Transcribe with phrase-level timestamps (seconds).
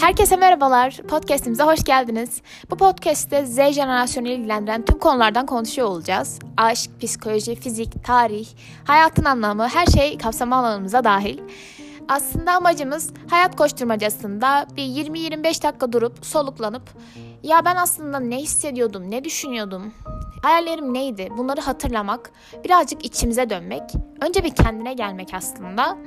[0.00, 0.96] Herkese merhabalar.
[1.08, 2.42] Podcast'imize hoş geldiniz.
[2.70, 6.38] Bu podcast'te Z jenerasyonu ilgilendiren tüm konulardan konuşuyor olacağız.
[6.56, 8.48] Aşk, psikoloji, fizik, tarih,
[8.84, 11.38] hayatın anlamı, her şey kapsama alanımıza dahil.
[12.08, 16.82] Aslında amacımız hayat koşturmacasında bir 20-25 dakika durup soluklanıp
[17.42, 19.94] ya ben aslında ne hissediyordum, ne düşünüyordum,
[20.42, 22.30] hayallerim neydi bunları hatırlamak,
[22.64, 23.82] birazcık içimize dönmek,
[24.20, 25.98] önce bir kendine gelmek aslında.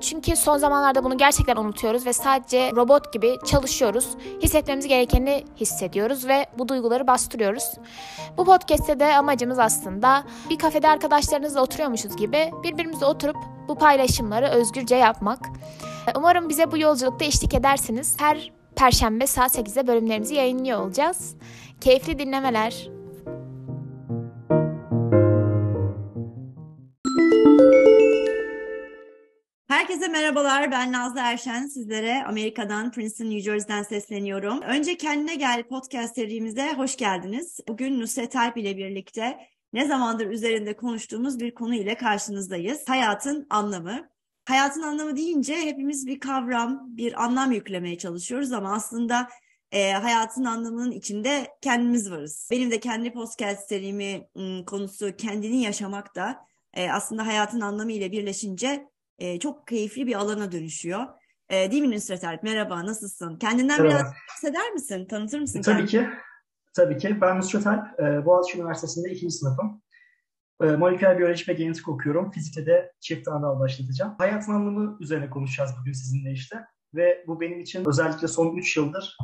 [0.00, 4.08] Çünkü son zamanlarda bunu gerçekten unutuyoruz ve sadece robot gibi çalışıyoruz.
[4.42, 7.64] Hissetmemiz gerekeni hissediyoruz ve bu duyguları bastırıyoruz.
[8.36, 13.36] Bu podcast'te de amacımız aslında bir kafede arkadaşlarınızla oturuyormuşuz gibi birbirimizle oturup
[13.68, 15.38] bu paylaşımları özgürce yapmak.
[16.16, 18.16] Umarım bize bu yolculukta eşlik edersiniz.
[18.20, 21.34] Her Perşembe saat 8'de bölümlerimizi yayınlıyor olacağız.
[21.80, 22.95] Keyifli dinlemeler.
[30.06, 30.70] Herkese merhabalar.
[30.70, 31.66] Ben Nazlı Erşen.
[31.66, 34.62] Sizlere Amerika'dan, Princeton, New Jersey'den sesleniyorum.
[34.62, 37.60] Önce Kendine Gel podcast serimize hoş geldiniz.
[37.68, 39.38] Bugün Nusret Alp ile birlikte
[39.72, 42.88] ne zamandır üzerinde konuştuğumuz bir konu ile karşınızdayız.
[42.88, 44.08] Hayatın anlamı.
[44.44, 49.28] Hayatın anlamı deyince hepimiz bir kavram, bir anlam yüklemeye çalışıyoruz ama aslında
[49.72, 52.48] e, hayatın anlamının içinde kendimiz varız.
[52.50, 54.28] Benim de kendi podcast serimi
[54.66, 60.52] konusu kendini yaşamak da e, aslında hayatın anlamı ile birleşince e, çok keyifli bir alana
[60.52, 61.06] dönüşüyor.
[61.48, 62.42] E, değil mi Nusret Alp?
[62.42, 63.38] Merhaba, nasılsın?
[63.38, 64.00] Kendinden Merhaba.
[64.00, 65.06] biraz bahseder misin?
[65.10, 65.62] Tanıtır mısın?
[65.62, 65.90] Tabii kendini?
[65.90, 66.08] ki.
[66.74, 67.20] Tabii ki.
[67.20, 68.00] Ben Nusret Alp.
[68.00, 69.82] E, Boğaziçi Üniversitesi'nde ikinci sınıfım.
[70.62, 72.30] E, moleküler biyoloji ve genetik okuyorum.
[72.30, 74.14] Fizikte de çift anal başlatacağım.
[74.18, 76.64] Hayatın anlamı üzerine konuşacağız bugün sizinle işte.
[76.94, 79.16] Ve bu benim için özellikle son 3 yıldır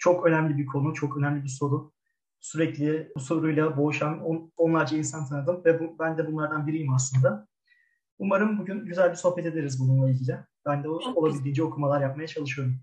[0.00, 1.92] çok önemli bir konu, çok önemli bir soru.
[2.40, 7.48] Sürekli bu soruyla boğuşan on, onlarca insan tanıdım ve bu, ben de bunlardan biriyim aslında.
[8.20, 10.36] Umarım bugün güzel bir sohbet ederiz bununla ilgili.
[10.66, 12.76] Ben de o, olabildiğince okumalar yapmaya çalışıyorum.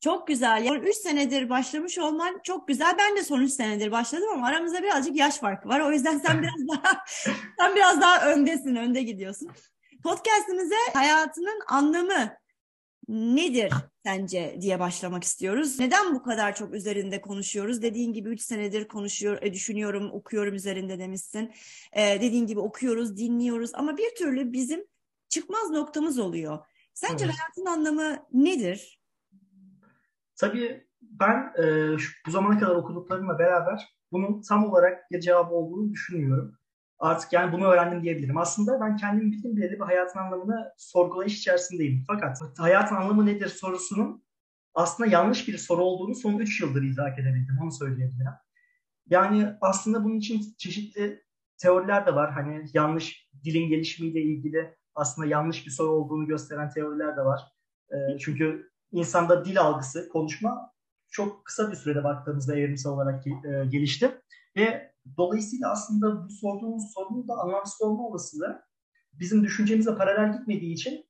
[0.00, 0.64] Çok güzel.
[0.64, 2.96] Yani 3 senedir başlamış olman çok güzel.
[2.98, 5.80] Ben de son 3 senedir başladım ama aramızda birazcık yaş farkı var.
[5.80, 7.04] O yüzden sen biraz daha
[7.58, 9.48] sen biraz daha öndesin, önde gidiyorsun.
[10.02, 12.36] Podcast'imize hayatının anlamı
[13.08, 13.72] nedir
[14.04, 15.80] sence diye başlamak istiyoruz.
[15.80, 17.82] Neden bu kadar çok üzerinde konuşuyoruz?
[17.82, 21.52] Dediğin gibi 3 senedir konuşuyor, e, düşünüyorum, okuyorum üzerinde demişsin.
[21.92, 24.84] Ee, dediğin gibi okuyoruz, dinliyoruz ama bir türlü bizim
[25.28, 26.58] çıkmaz noktamız oluyor.
[26.94, 27.34] Sence evet.
[27.34, 29.00] hayatın anlamı nedir?
[30.36, 35.92] Tabii ben e, şu, bu zamana kadar okuduklarımla beraber bunun tam olarak bir cevabı olduğunu
[35.92, 36.58] düşünmüyorum.
[36.98, 38.38] Artık yani bunu öğrendim diyebilirim.
[38.38, 42.04] Aslında ben kendim bildiğim bileli bir hayatın anlamını sorgulayış içerisindeyim.
[42.06, 44.24] Fakat hayatın anlamı nedir sorusunun
[44.74, 47.58] aslında yanlış bir soru olduğunu son 3 yıldır idrak edebildim.
[47.62, 48.32] Onu söyleyebilirim.
[49.10, 51.24] Yani aslında bunun için çeşitli
[51.58, 52.32] teoriler de var.
[52.32, 57.40] Hani yanlış dilin gelişimiyle ilgili aslında yanlış bir soru olduğunu gösteren teoriler de var.
[57.90, 60.70] E, çünkü insanda dil algısı, konuşma
[61.08, 64.10] çok kısa bir sürede baktığımızda evrimsel olarak e, gelişti.
[64.56, 68.62] Ve dolayısıyla aslında bu sorduğumuz sorunun da anlamsız olma olasılığı
[69.12, 71.04] bizim düşüncemize paralel gitmediği için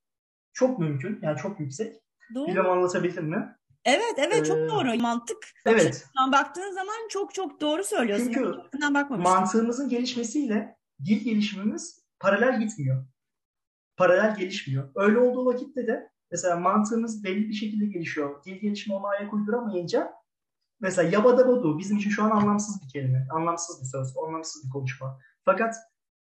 [0.53, 1.19] çok mümkün.
[1.23, 1.97] Yani çok yüksek.
[2.35, 2.49] Doğru.
[2.49, 3.57] Bilmem anlatabildim mi?
[3.85, 4.95] Evet, evet ee, çok doğru.
[5.01, 5.37] Mantık.
[5.67, 6.07] Evet.
[6.33, 8.33] baktığın zaman çok çok doğru söylüyorsun.
[8.33, 8.55] Çünkü
[9.11, 13.07] mantığımızın gelişmesiyle dil gelişimimiz paralel gitmiyor.
[13.97, 14.91] Paralel gelişmiyor.
[14.95, 18.45] Öyle olduğu vakitte de mesela mantığımız belli bir şekilde gelişiyor.
[18.45, 20.13] Dil gelişimi ona ayak uyduramayınca
[20.81, 23.27] mesela yabadabadu bizim için şu an anlamsız bir kelime.
[23.31, 25.19] Anlamsız bir söz, anlamsız bir konuşma.
[25.45, 25.75] Fakat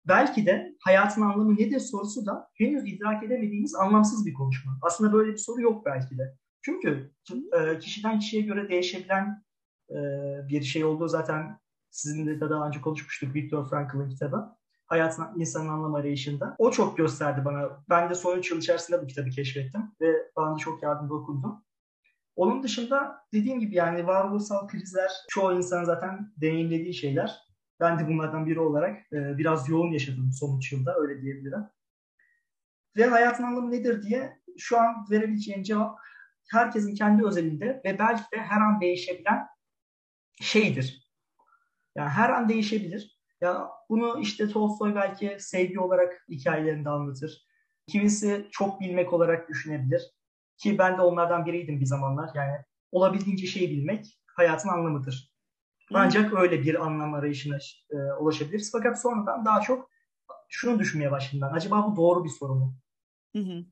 [0.09, 4.79] belki de hayatın anlamı nedir sorusu da henüz idrak edemediğimiz anlamsız bir konuşma.
[4.83, 6.37] Aslında böyle bir soru yok belki de.
[6.63, 7.13] Çünkü
[7.53, 9.43] e, kişiden kişiye göre değişebilen
[9.91, 9.97] e,
[10.49, 11.61] bir şey olduğu zaten
[11.91, 14.59] sizinle de daha önce konuşmuştuk Viktor Frankl'ın kitabı.
[14.87, 16.55] Hayatın insanın anlam arayışında.
[16.59, 17.85] O çok gösterdi bana.
[17.89, 21.65] Ben de son 3 yıl içerisinde bu kitabı keşfettim ve bana çok yardımcı okundum.
[22.39, 27.39] Onun dışında dediğim gibi yani varoluşsal krizler çoğu insan zaten deneyimlediği şeyler.
[27.81, 31.67] Ben de bunlardan biri olarak e, biraz yoğun yaşadım son 3 yılda öyle diyebilirim.
[32.97, 35.99] Ve hayatın anlamı nedir diye şu an verebileceğim cevap
[36.51, 39.47] herkesin kendi özelinde ve belki de her an değişebilen
[40.41, 41.13] şeydir.
[41.97, 43.19] Yani her an değişebilir.
[43.41, 47.47] Ya bunu işte Tolstoy belki sevgi olarak hikayelerinde anlatır.
[47.87, 50.18] Kimisi çok bilmek olarak düşünebilir.
[50.59, 52.31] Ki ben de onlardan biriydim bir zamanlar.
[52.35, 52.57] Yani
[52.93, 55.33] olabildiğince şeyi bilmek hayatın anlamıdır.
[55.95, 57.59] Ancak öyle bir anlam arayışına
[57.91, 58.73] e, ulaşabiliriz.
[58.73, 59.91] Fakat sonradan daha çok
[60.49, 61.57] şunu düşünmeye başladım ben.
[61.57, 62.75] Acaba bu doğru bir soru mu?
[63.37, 63.65] Hı hı.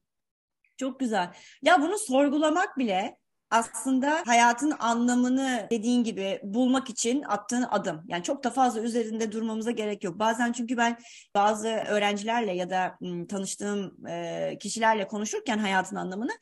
[0.77, 1.33] Çok güzel.
[1.63, 3.19] Ya bunu sorgulamak bile
[3.51, 8.05] aslında hayatın anlamını dediğin gibi bulmak için attığın adım.
[8.09, 10.19] Yani çok da fazla üzerinde durmamıza gerek yok.
[10.19, 10.99] Bazen çünkü ben
[11.35, 12.99] bazı öğrencilerle ya da
[13.29, 13.97] tanıştığım
[14.59, 16.33] kişilerle konuşurken hayatın anlamını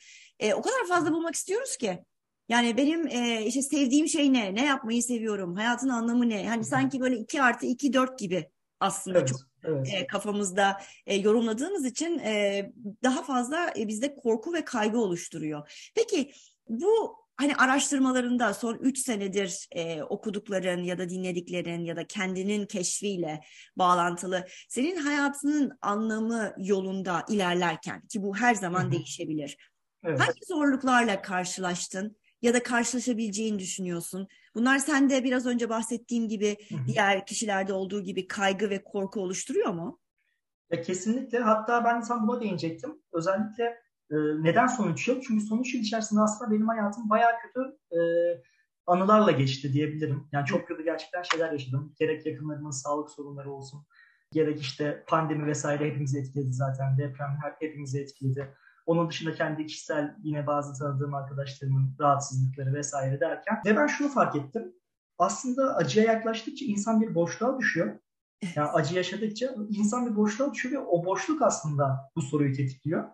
[0.55, 2.05] o kadar fazla bulmak istiyoruz ki
[2.49, 4.55] Yani benim e, işte sevdiğim şey ne?
[4.55, 5.55] Ne yapmayı seviyorum?
[5.55, 6.49] Hayatın anlamı ne?
[6.49, 8.49] Hani sanki böyle 2 artı 2 4 gibi
[8.81, 9.89] aslında Evet, çok evet.
[9.95, 12.73] e, kafamızda e, yorumladığımız için e,
[13.03, 15.91] daha fazla e, bizde korku ve kaygı oluşturuyor.
[15.95, 16.33] Peki
[16.69, 23.40] bu hani araştırmalarında son 3 senedir e, okudukların ya da dinlediklerin ya da kendinin keşfiyle
[23.76, 29.56] bağlantılı senin hayatının anlamı yolunda ilerlerken ki bu her zaman değişebilir.
[30.05, 30.20] Evet.
[30.20, 34.28] Hangi zorluklarla karşılaştın ya da karşılaşabileceğini düşünüyorsun?
[34.55, 36.56] Bunlar sende biraz önce bahsettiğim gibi
[36.87, 40.00] diğer kişilerde olduğu gibi kaygı ve korku oluşturuyor mu?
[40.70, 41.38] Ya kesinlikle.
[41.38, 43.02] Hatta ben tam buna değinecektim.
[43.12, 45.21] Özellikle e, neden son 3 yıl?
[45.21, 47.61] Çünkü son 3 yıl içerisinde aslında benim hayatım bayağı kötü
[47.93, 47.99] e,
[48.87, 50.29] anılarla geçti diyebilirim.
[50.33, 51.95] Yani çok kötü gerçekten şeyler yaşadım.
[51.99, 53.87] Gerek yakınlarımın sağlık sorunları olsun.
[54.33, 56.99] Gerek işte pandemi vesaire hepimizi etkiledi zaten.
[56.99, 58.55] Deprem hepimizi etkiledi.
[58.87, 63.62] Onun dışında kendi kişisel yine bazı tanıdığım arkadaşlarımın rahatsızlıkları vesaire derken.
[63.67, 64.73] Ve ben şunu fark ettim.
[65.19, 67.99] Aslında acıya yaklaştıkça insan bir boşluğa düşüyor.
[68.55, 73.05] Yani acı yaşadıkça insan bir boşluğa düşüyor ve o boşluk aslında bu soruyu tetikliyor.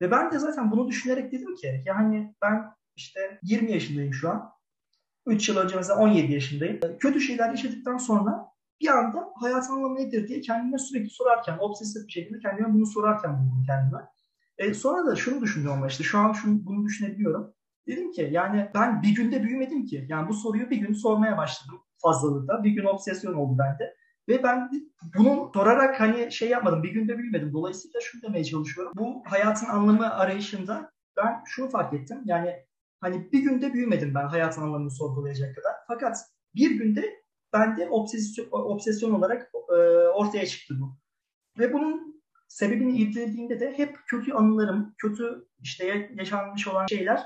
[0.00, 2.64] Ve ben de zaten bunu düşünerek dedim ki yani ben
[2.96, 4.52] işte 20 yaşındayım şu an.
[5.26, 6.80] 3 yıl önce mesela 17 yaşındayım.
[7.00, 8.48] Kötü şeyler yaşadıktan sonra
[8.80, 13.38] bir anda hayatın anlamı nedir diye kendime sürekli sorarken, obsesif bir şekilde kendime bunu sorarken
[13.38, 13.98] buldum kendime.
[14.58, 17.54] E, sonra da şunu düşündüm ama işte şu an şunu, bunu düşünebiliyorum.
[17.86, 20.06] Dedim ki yani ben bir günde büyümedim ki.
[20.08, 22.64] Yani bu soruyu bir gün sormaya başladım fazlalıkta.
[22.64, 23.94] Bir gün obsesyon oldu bende.
[24.28, 24.70] Ve ben
[25.18, 26.82] bunu sorarak hani şey yapmadım.
[26.82, 27.52] Bir günde büyümedim.
[27.52, 28.92] Dolayısıyla şunu demeye çalışıyorum.
[28.96, 32.18] Bu hayatın anlamı arayışında ben şunu fark ettim.
[32.24, 32.56] Yani
[33.00, 35.72] hani bir günde büyümedim ben hayatın anlamını sorgulayacak kadar.
[35.86, 36.16] Fakat
[36.54, 39.74] bir günde bende obsesyon, obsesyon olarak e,
[40.08, 40.96] ortaya çıktı bu.
[41.58, 47.22] Ve bunun sebebini irdelediğimde de hep kötü anılarım, kötü işte yaşanmış olan şeyler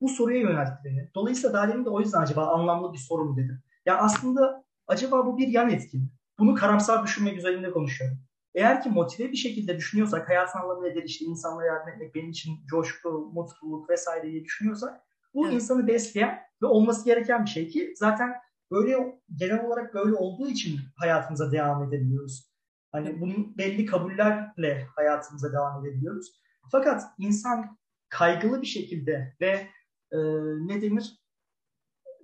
[0.00, 1.10] bu soruya yöneltti beni.
[1.14, 3.62] Dolayısıyla daha de o yüzden acaba anlamlı bir soru mu dedim.
[3.86, 6.08] Ya aslında acaba bu bir yan etki mi?
[6.38, 8.18] Bunu karamsar düşünmek üzerinde konuşuyorum.
[8.54, 12.66] Eğer ki motive bir şekilde düşünüyorsak, hayatın anlamı nedir, işte insanlara yardım etmek benim için
[12.66, 15.00] coşku, mutluluk vesaire diye düşünüyorsak
[15.34, 15.54] bu Evet.
[15.54, 18.32] insanı besleyen ve olması gereken bir şey ki zaten
[18.70, 22.50] böyle genel olarak böyle olduğu için hayatımıza devam edebiliyoruz.
[22.92, 26.32] Hani bunun belli kabullerle hayatımıza devam edebiliyoruz.
[26.72, 27.78] Fakat insan
[28.08, 29.68] kaygılı bir şekilde ve
[30.12, 30.18] e,
[30.66, 31.23] ne denir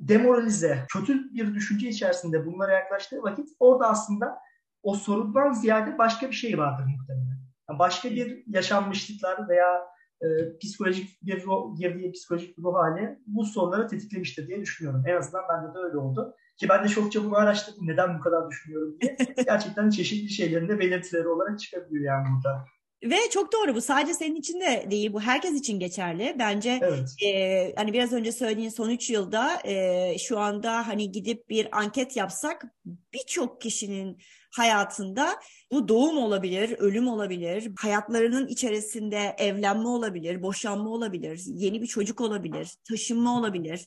[0.00, 4.38] demoralize, kötü bir düşünce içerisinde bunlara yaklaştığı vakit orada aslında
[4.82, 7.40] o sorundan ziyade başka bir şey vardır muhtemelen.
[7.70, 9.90] Yani başka bir yaşanmışlıklar veya
[10.22, 10.26] e,
[10.58, 15.02] psikolojik bir ruh, girdiği psikolojik bir ruh hali bu soruları tetiklemiştir diye düşünüyorum.
[15.06, 16.34] En azından bende de öyle oldu.
[16.56, 17.86] Ki ben de çokça bunu araştırdım.
[17.86, 19.16] Neden bu kadar düşünüyorum diye.
[19.44, 22.64] Gerçekten çeşitli şeylerin de belirtileri olarak çıkabiliyor yani burada.
[23.02, 26.36] Ve çok doğru bu sadece senin için de değil bu herkes için geçerli.
[26.38, 27.08] Bence Evet.
[27.24, 32.16] e, hani biraz önce söylediğin son 3 yılda e, şu anda hani gidip bir anket
[32.16, 34.18] yapsak birçok kişinin
[34.50, 35.36] hayatında
[35.72, 42.76] bu doğum olabilir, ölüm olabilir, hayatlarının içerisinde evlenme olabilir, boşanma olabilir, yeni bir çocuk olabilir,
[42.88, 43.86] taşınma olabilir,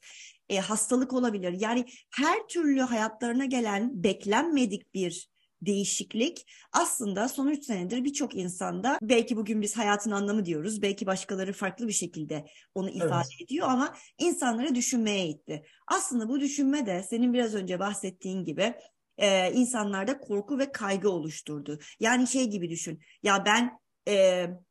[0.50, 1.56] e, hastalık olabilir.
[1.60, 5.33] Yani her türlü hayatlarına gelen beklenmedik bir
[5.66, 10.82] değişiklik aslında son 3 senedir birçok insanda belki bugün biz hayatın anlamı diyoruz.
[10.82, 13.42] Belki başkaları farklı bir şekilde onu ifade Evet.
[13.42, 15.64] ediyor ama insanları düşünmeye itti.
[15.88, 18.74] Aslında bu düşünme de senin biraz önce bahsettiğin gibi
[19.18, 21.80] e, insanlarda korku ve kaygı oluşturdu.
[22.00, 23.00] Yani şey gibi düşün.
[23.24, 24.14] Ya ben e,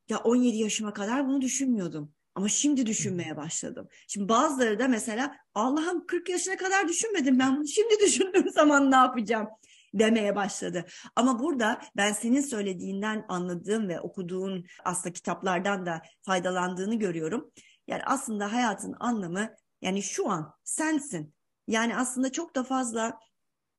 [0.08, 2.12] ya 17 yaşıma kadar bunu düşünmüyordum.
[2.34, 3.88] Ama şimdi düşünmeye başladım.
[4.08, 8.96] Şimdi bazıları da mesela Allah'ım 40 yaşına kadar düşünmedim ben bunu şimdi düşündüğüm zaman ne
[8.96, 9.48] yapacağım
[9.94, 10.84] demeye başladı.
[11.16, 17.50] Ama burada ben senin söylediğinden anladığım ve okuduğun aslında kitaplardan da faydalandığını görüyorum.
[17.86, 19.48] Yani aslında hayatın anlamı
[19.82, 21.34] yani şu an sensin.
[21.68, 23.18] Yani aslında çok da fazla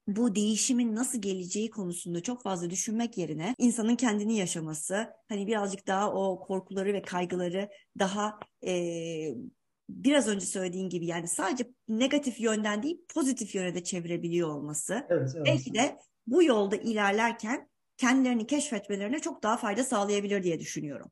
[0.08, 6.14] bu değişimin nasıl geleceği konusunda çok fazla düşünmek yerine insanın kendini yaşaması, hani birazcık daha
[6.14, 9.36] o korkuları ve kaygıları daha eee,
[9.90, 15.08] biraz önce söylediğin gibi yani sadece negatif yönden değil pozitif yöne de çevirebiliyor olması.
[15.10, 15.46] Evet, evet.
[15.46, 15.98] Belki de
[16.28, 21.12] bu yolda ilerlerken kendilerini keşfetmelerine çok daha fayda sağlayabilir diye düşünüyorum.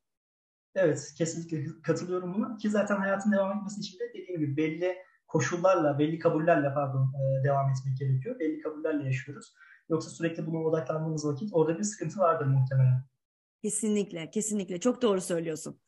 [0.75, 2.58] Evet, kesinlikle katılıyorum buna.
[2.58, 4.98] Ki zaten hayatın devam etmesi için de dediğim gibi belli
[5.28, 8.40] koşullarla, belli kabullerle pardon e, devam etmek gerekiyor.
[8.40, 9.54] Belli kabullerle yaşıyoruz.
[9.90, 13.04] Yoksa sürekli buna odaklandığımız vakit orada bir sıkıntı vardır muhtemelen.
[13.63, 14.80] Kesinlikle, kesinlikle.
[14.80, 15.80] Çok doğru söylüyorsun.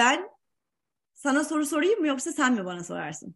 [0.00, 0.30] Ben
[1.14, 3.34] sana soru sorayım mı yoksa sen mi bana sorarsın?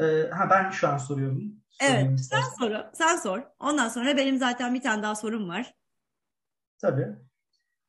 [0.00, 1.52] E, ha ben şu an soruyorum.
[1.80, 3.42] Evet, sen soru, sen sor.
[3.58, 5.74] Ondan sonra benim zaten bir tane daha sorum var.
[6.78, 7.16] Tabii.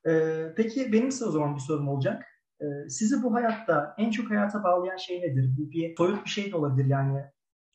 [0.08, 2.26] E, peki benim size o zaman bir sorum olacak.
[2.60, 5.50] e, sizi bu hayatta en çok hayata bağlayan şey nedir?
[5.58, 7.24] Bu bir soyut bir şey de olabilir yani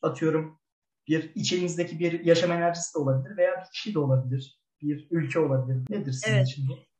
[0.01, 0.59] atıyorum
[1.07, 4.61] bir içinizdeki bir yaşam enerjisi de olabilir veya bir kişi de olabilir.
[4.81, 5.85] Bir ülke olabilir.
[5.89, 6.47] Nedir sizin evet.
[6.47, 6.92] için bu?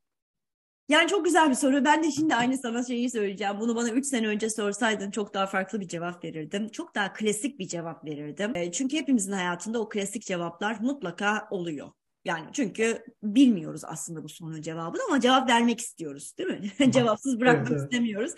[0.93, 1.85] Yani çok güzel bir soru.
[1.85, 3.59] Ben de şimdi aynı sana şeyi söyleyeceğim.
[3.59, 6.69] Bunu bana 3 sene önce sorsaydın çok daha farklı bir cevap verirdim.
[6.69, 8.51] Çok daha klasik bir cevap verirdim.
[8.55, 11.91] E, çünkü hepimizin hayatında o klasik cevaplar mutlaka oluyor.
[12.25, 16.91] Yani çünkü bilmiyoruz aslında bu sorunun cevabını ama cevap vermek istiyoruz değil mi?
[16.91, 17.91] Cevapsız bırakmak evet, evet.
[17.91, 18.31] istemiyoruz.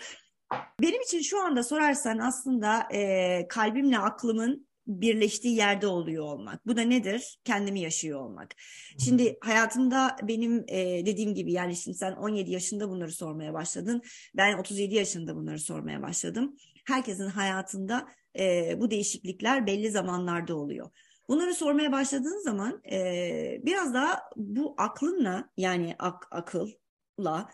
[0.82, 6.68] Benim için şu anda sorarsan aslında e, kalbimle aklımın birleştiği yerde oluyor olmak.
[6.68, 7.40] Bu da nedir?
[7.44, 8.56] Kendimi yaşıyor olmak.
[9.00, 14.02] Şimdi hayatımda benim e, dediğim gibi yani şimdi sen 17 yaşında bunları sormaya başladın.
[14.36, 16.56] Ben 37 yaşında bunları sormaya başladım.
[16.88, 18.08] Herkesin hayatında
[18.40, 20.90] e, bu değişiklikler belli zamanlarda oluyor.
[21.30, 27.50] Bunları sormaya başladığın zaman e, biraz daha bu aklınla yani ak, akılla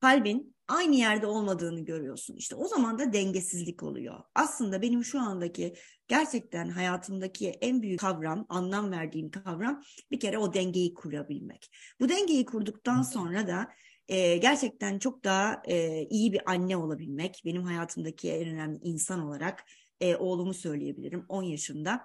[0.00, 2.36] kalbin aynı yerde olmadığını görüyorsun.
[2.36, 4.20] İşte o zaman da dengesizlik oluyor.
[4.34, 5.74] Aslında benim şu andaki
[6.08, 11.70] gerçekten hayatımdaki en büyük kavram, anlam verdiğim kavram bir kere o dengeyi kurabilmek.
[12.00, 13.68] Bu dengeyi kurduktan sonra da
[14.08, 17.42] e, gerçekten çok daha e, iyi bir anne olabilmek.
[17.44, 19.64] Benim hayatımdaki en önemli insan olarak
[20.00, 22.00] e, oğlumu söyleyebilirim 10 yaşında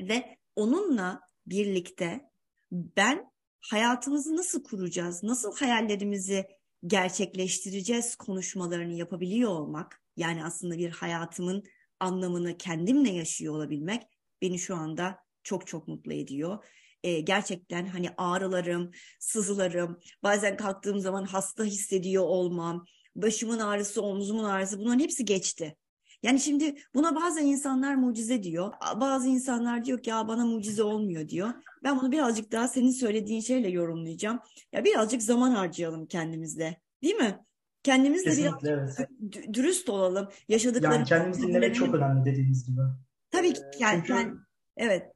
[0.00, 2.30] ve onunla birlikte
[2.72, 6.46] ben hayatımızı nasıl kuracağız, nasıl hayallerimizi
[6.86, 11.64] gerçekleştireceğiz konuşmalarını yapabiliyor olmak, yani aslında bir hayatımın
[12.00, 14.02] anlamını kendimle yaşıyor olabilmek
[14.42, 16.64] beni şu anda çok çok mutlu ediyor.
[17.02, 18.90] Ee, gerçekten hani ağrılarım,
[19.20, 22.84] sızılarım, bazen kalktığım zaman hasta hissediyor olmam,
[23.16, 25.76] başımın ağrısı, omzumun ağrısı bunların hepsi geçti.
[26.26, 28.72] Yani şimdi buna bazen insanlar mucize diyor.
[29.00, 31.48] Bazı insanlar diyor ki ya bana mucize olmuyor diyor.
[31.84, 34.40] Ben bunu birazcık daha senin söylediğin şeyle yorumlayacağım.
[34.72, 36.80] Ya birazcık zaman harcayalım kendimizle.
[37.02, 37.38] Değil mi?
[37.82, 39.54] Kendimizle Kesinlikle, biraz evet.
[39.54, 40.28] dürüst olalım.
[40.48, 42.80] Yaşadıkları yani kendimizi dinlemek çok önemli dediğiniz gibi.
[43.30, 43.60] Tabii ki.
[43.78, 44.32] Yani, çünkü, yani,
[44.76, 45.12] evet.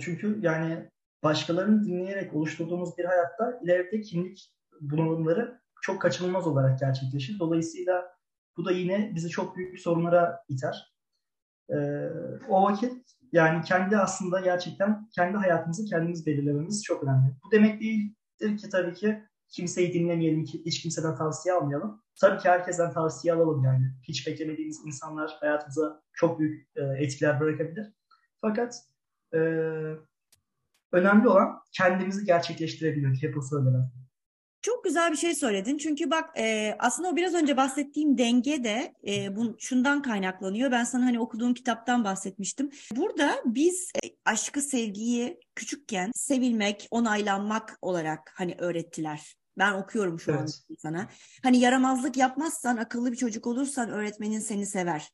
[0.00, 0.88] Çünkü yani
[1.22, 7.38] başkalarını dinleyerek oluşturduğumuz bir hayatta ileride kimlik bulunumları çok kaçınılmaz olarak gerçekleşir.
[7.38, 8.19] Dolayısıyla
[8.56, 10.94] bu da yine bizi çok büyük sorunlara iter.
[11.70, 12.08] Ee,
[12.48, 12.92] o vakit
[13.32, 17.34] yani kendi aslında gerçekten kendi hayatımızı kendimiz belirlememiz çok önemli.
[17.44, 22.02] Bu demek değildir ki tabii ki kimseyi dinlemeyelim, ki hiç kimseden tavsiye almayalım.
[22.20, 23.84] Tabii ki herkesten tavsiye alalım yani.
[24.02, 27.92] Hiç beklemediğimiz insanlar hayatımıza çok büyük e, etkiler bırakabilir.
[28.40, 28.74] Fakat
[29.34, 29.38] e,
[30.92, 33.22] önemli olan kendimizi gerçekleştirebilmek.
[33.22, 33.90] Hep o söylenen.
[34.62, 35.78] Çok güzel bir şey söyledin.
[35.78, 40.70] Çünkü bak e, aslında o biraz önce bahsettiğim denge de e, bu, şundan kaynaklanıyor.
[40.70, 42.70] Ben sana hani okuduğum kitaptan bahsetmiştim.
[42.96, 49.36] Burada biz e, aşkı, sevgiyi küçükken sevilmek, onaylanmak olarak hani öğrettiler.
[49.58, 50.40] Ben okuyorum şu evet.
[50.40, 51.08] an sana.
[51.42, 55.10] Hani yaramazlık yapmazsan, akıllı bir çocuk olursan öğretmenin seni sever.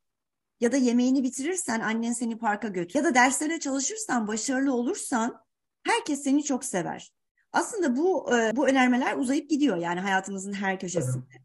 [0.61, 2.99] Ya da yemeğini bitirirsen annen seni parka götür.
[2.99, 5.41] Ya da derslerine çalışırsan, başarılı olursan
[5.83, 7.11] herkes seni çok sever.
[7.53, 11.25] Aslında bu e, bu önermeler uzayıp gidiyor yani hayatımızın her köşesinde.
[11.31, 11.43] Evet.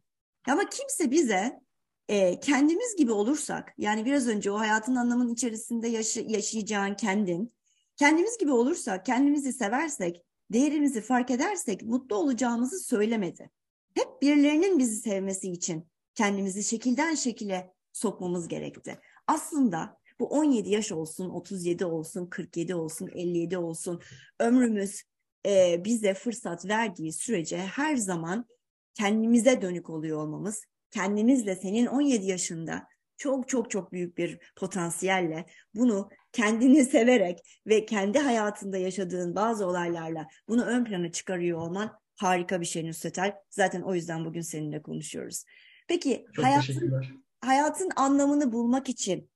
[0.48, 1.62] Ama kimse bize
[2.10, 7.53] e, kendimiz gibi olursak yani biraz önce o hayatın anlamının içerisinde yaşı, yaşayacağın kendin
[7.98, 13.50] kendimiz gibi olursak kendimizi seversek değerimizi fark edersek mutlu olacağımızı söylemedi.
[13.96, 19.00] Hep birilerinin bizi sevmesi için kendimizi şekilden şekile sokmamız gerekti.
[19.27, 24.01] Aslında bu 17 yaş olsun, 37 olsun, 47 olsun, 57 olsun
[24.39, 25.03] ömrümüz
[25.46, 28.46] e, bize fırsat verdiği sürece her zaman
[28.94, 35.46] kendimize dönük oluyor olmamız, kendimizle senin 17 yaşında çok çok çok büyük bir potansiyelle
[35.76, 42.62] bunu kendini severek ve kendi hayatında yaşadığın bazı olaylarla bunu ön plana çıkarıyor olman harika
[42.62, 43.34] bir şey Nusretel.
[43.50, 45.44] Zaten o yüzden bugün seninle konuşuyoruz.
[45.88, 47.04] Peki çok hayatın,
[47.42, 49.30] hayatın anlamını bulmak için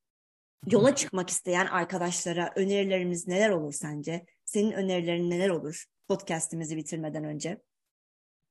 [0.68, 4.26] yola çıkmak isteyen arkadaşlara önerilerimiz neler olur sence?
[4.46, 7.62] Senin önerilerin neler olur podcast'imizi bitirmeden önce?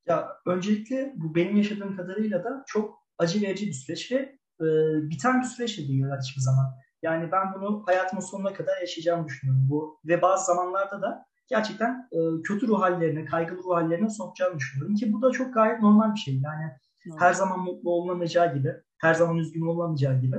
[0.07, 4.17] Ya öncelikle bu benim yaşadığım kadarıyla da çok acı verici bir süreç ve
[4.61, 4.67] e,
[5.11, 6.75] biten bir süreç de değiller hiçbir zaman.
[7.03, 9.67] Yani ben bunu hayatımın sonuna kadar yaşayacağımı düşünüyorum.
[9.71, 14.95] Bu ve bazı zamanlarda da gerçekten e, kötü ruh hallerine, kaygılı ruh hallerine sokacağını düşünüyorum
[14.95, 16.35] ki bu da çok gayet normal bir şey.
[16.35, 16.65] Yani
[17.07, 17.17] evet.
[17.21, 20.37] her zaman mutlu olunamayacağı gibi, her zaman üzgün olunamayacağı gibi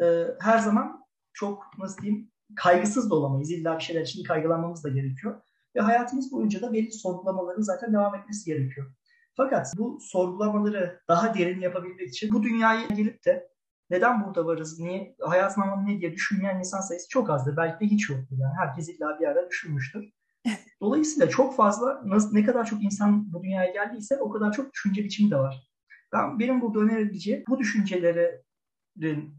[0.00, 3.50] e, her zaman çok nasıl diyeyim kaygısız da olamayız.
[3.50, 5.42] İlla bir şeyler için kaygılanmamız da gerekiyor.
[5.76, 8.92] Ve hayatımız boyunca da belli sorgulamaların zaten devam etmesi gerekiyor.
[9.36, 13.50] Fakat bu sorgulamaları daha derin yapabilmek için bu dünyaya gelip de
[13.90, 17.56] neden burada varız, niye, hayatın anlamı ne diye düşünmeyen insan sayısı çok azdır.
[17.56, 18.36] Belki de hiç yoktur.
[18.38, 20.04] Yani herkes illa bir ara düşünmüştür.
[20.80, 22.02] Dolayısıyla çok fazla
[22.32, 25.70] ne kadar çok insan bu dünyaya geldiyse o kadar çok düşünce biçimi de var.
[26.12, 28.44] Ben, benim burada önerebileceğim bu düşüncelerin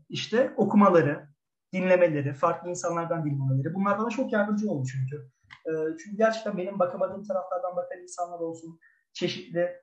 [0.09, 1.27] işte okumaları,
[1.73, 3.73] dinlemeleri, farklı insanlardan dinlemeleri.
[3.73, 5.29] Bunlar bana çok yardımcı oldu çünkü.
[5.65, 5.71] E,
[6.03, 8.79] çünkü gerçekten benim bakamadığım taraflardan bakan insanlar olsun,
[9.13, 9.81] çeşitli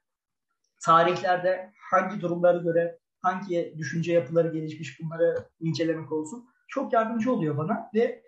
[0.85, 7.91] tarihlerde hangi durumlara göre hangi düşünce yapıları gelişmiş bunları incelemek olsun çok yardımcı oluyor bana
[7.95, 8.23] ve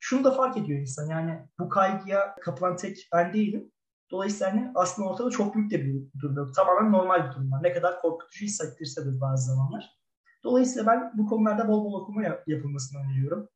[0.00, 3.72] şunu da fark ediyor insan yani bu kaygıya kapılan tek ben değilim.
[4.10, 6.54] Dolayısıyla hani aslında ortada çok büyük de bir durum yok.
[6.54, 7.62] Tamamen normal bir durum var.
[7.62, 9.97] Ne kadar korkutucu hissettirse de bazı zamanlar.
[10.44, 13.48] Dolayısıyla ben bu konularda bol bol okuma yapılmasını öneriyorum.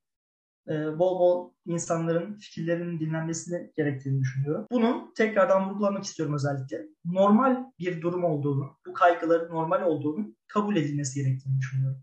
[0.68, 4.66] Ee, bol bol insanların fikirlerinin dinlenmesini gerektiğini düşünüyorum.
[4.72, 6.86] Bunun tekrardan vurgulamak istiyorum özellikle.
[7.04, 12.02] Normal bir durum olduğunu, bu kaygıların normal olduğunu kabul edilmesi gerektiğini düşünüyorum.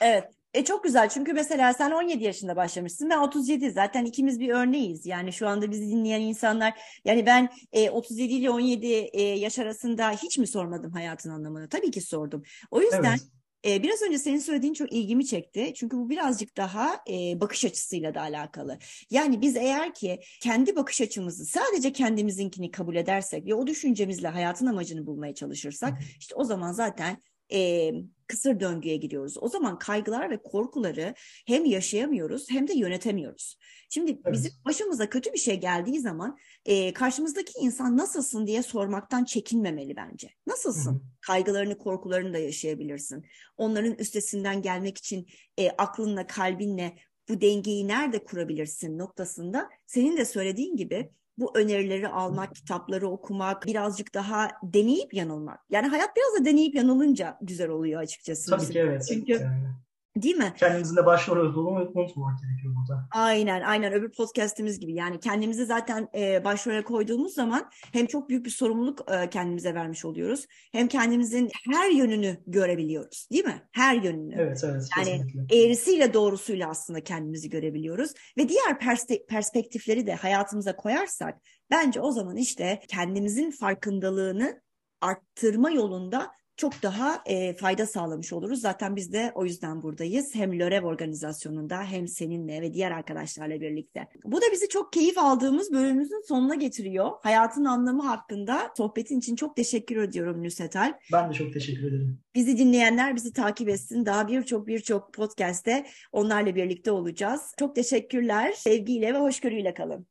[0.00, 0.38] Evet.
[0.54, 5.06] E çok güzel çünkü mesela sen 17 yaşında başlamışsın ben 37 zaten ikimiz bir örneğiz
[5.06, 10.10] yani şu anda bizi dinleyen insanlar yani ben e, 37 ile 17 e, yaş arasında
[10.10, 13.37] hiç mi sormadım hayatın anlamını tabii ki sordum o yüzden evet.
[13.66, 15.72] Ee, biraz önce senin söylediğin çok ilgimi çekti.
[15.76, 18.78] Çünkü bu birazcık daha e, bakış açısıyla da alakalı.
[19.10, 24.66] Yani biz eğer ki kendi bakış açımızı sadece kendimizinkini kabul edersek ve o düşüncemizle hayatın
[24.66, 27.92] amacını bulmaya çalışırsak işte o zaman zaten e,
[28.26, 29.36] kısır döngüye giriyoruz.
[29.40, 31.14] O zaman kaygılar ve korkuları
[31.46, 33.58] hem yaşayamıyoruz hem de yönetemiyoruz.
[33.90, 34.32] Şimdi evet.
[34.32, 40.30] bizim başımıza kötü bir şey geldiği zaman e, karşımızdaki insan nasılsın diye sormaktan çekinmemeli bence.
[40.46, 40.92] Nasılsın?
[40.92, 41.02] Hı-hı.
[41.20, 43.26] Kaygılarını, korkularını da yaşayabilirsin.
[43.56, 45.26] Onların üstesinden gelmek için
[45.58, 46.96] e, aklınla, kalbinle
[47.28, 54.14] bu dengeyi nerede kurabilirsin noktasında senin de söylediğin gibi bu önerileri almak, kitapları okumak, birazcık
[54.14, 55.60] daha deneyip yanılmak.
[55.70, 58.50] Yani hayat biraz da deneyip yanılınca güzel oluyor açıkçası.
[58.50, 59.06] Tabii ki evet.
[59.08, 59.87] Çünkü yani.
[60.22, 60.54] Değil mi?
[60.56, 63.08] Kendimizin de başrol olduğunu unutmamak gerekiyor burada.
[63.10, 68.46] Aynen aynen öbür podcastimiz gibi yani kendimizi zaten e, başrole koyduğumuz zaman hem çok büyük
[68.46, 73.62] bir sorumluluk e, kendimize vermiş oluyoruz hem kendimizin her yönünü görebiliyoruz değil mi?
[73.72, 74.34] Her yönünü.
[74.38, 74.88] Evet evet.
[74.98, 75.56] Yani kesinlikle.
[75.58, 81.38] eğrisiyle doğrusuyla aslında kendimizi görebiliyoruz ve diğer pers- perspektifleri de hayatımıza koyarsak
[81.70, 84.60] bence o zaman işte kendimizin farkındalığını
[85.00, 88.60] arttırma yolunda çok daha e, fayda sağlamış oluruz.
[88.60, 90.34] Zaten biz de o yüzden buradayız.
[90.34, 94.08] Hem LÖREV organizasyonunda hem seninle ve diğer arkadaşlarla birlikte.
[94.24, 97.10] Bu da bizi çok keyif aldığımız bölümümüzün sonuna getiriyor.
[97.22, 100.92] Hayatın anlamı hakkında sohbetin için çok teşekkür ediyorum Nüsetal.
[101.12, 102.20] Ben de çok teşekkür ederim.
[102.34, 104.06] Bizi dinleyenler bizi takip etsin.
[104.06, 107.54] Daha birçok birçok podcast'te onlarla birlikte olacağız.
[107.58, 108.52] Çok teşekkürler.
[108.52, 110.06] Sevgiyle ve hoşgörüyle kalın.